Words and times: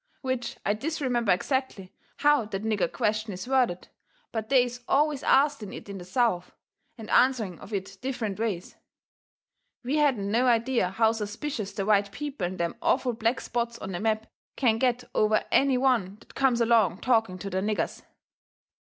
Which 0.21 0.57
I 0.65 0.73
disremember 0.73 1.31
exactly 1.31 1.93
how 2.17 2.45
that 2.45 2.63
nigger 2.63 2.91
question 2.91 3.33
is 3.33 3.47
worded, 3.47 3.87
but 4.31 4.49
they 4.49 4.63
is 4.63 4.81
always 4.87 5.21
asting 5.21 5.73
it 5.73 5.89
in 5.89 5.99
the 5.99 6.03
South, 6.05 6.55
and 6.97 7.07
answering 7.11 7.59
of 7.59 7.71
it 7.71 7.99
different 8.01 8.39
ways. 8.39 8.75
We 9.83 9.97
hadn't 9.97 10.31
no 10.31 10.47
idea 10.47 10.89
how 10.89 11.11
suspicious 11.11 11.73
the 11.73 11.85
white 11.85 12.11
people 12.11 12.47
in 12.47 12.57
them 12.57 12.77
awful 12.81 13.13
black 13.13 13.39
spots 13.41 13.77
on 13.77 13.91
the 13.91 13.99
map 13.99 14.25
can 14.55 14.79
get 14.79 15.03
over 15.13 15.43
any 15.51 15.77
one 15.77 16.17
that 16.21 16.33
comes 16.33 16.61
along 16.61 17.01
talking 17.01 17.37
to 17.37 17.51
their 17.51 17.61
niggers. 17.61 18.01